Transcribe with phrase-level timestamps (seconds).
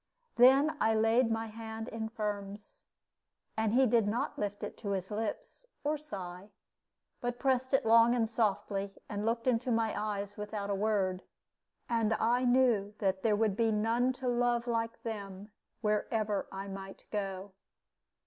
[0.35, 2.85] Then I laid my hand in Firm's,
[3.55, 6.49] and he did not lift it to his lips, or sigh,
[7.19, 11.21] but pressed it long and softly, and looked into my eyes without a word.
[11.87, 15.51] And I knew that there would be none to love like them,
[15.81, 17.51] wherever I might go.